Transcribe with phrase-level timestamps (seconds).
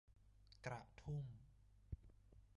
[0.65, 1.25] กระทุ่ม